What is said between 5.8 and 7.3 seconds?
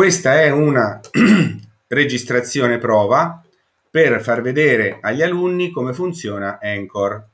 funziona Anchor.